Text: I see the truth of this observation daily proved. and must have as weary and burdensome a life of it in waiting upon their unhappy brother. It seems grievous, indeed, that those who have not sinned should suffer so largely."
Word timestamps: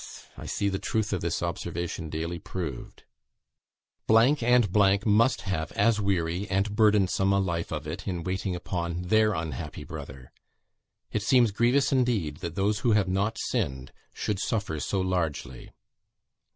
I 0.35 0.47
see 0.47 0.67
the 0.67 0.79
truth 0.79 1.13
of 1.13 1.21
this 1.21 1.43
observation 1.43 2.09
daily 2.09 2.39
proved. 2.39 3.03
and 4.09 5.05
must 5.05 5.41
have 5.41 5.71
as 5.73 6.01
weary 6.01 6.47
and 6.49 6.75
burdensome 6.75 7.31
a 7.31 7.37
life 7.39 7.71
of 7.71 7.85
it 7.85 8.07
in 8.07 8.23
waiting 8.23 8.55
upon 8.55 9.03
their 9.03 9.35
unhappy 9.35 9.83
brother. 9.83 10.31
It 11.11 11.21
seems 11.21 11.51
grievous, 11.51 11.91
indeed, 11.91 12.37
that 12.37 12.55
those 12.55 12.79
who 12.79 12.93
have 12.93 13.07
not 13.09 13.37
sinned 13.37 13.91
should 14.11 14.39
suffer 14.39 14.79
so 14.79 14.99
largely." 15.01 15.69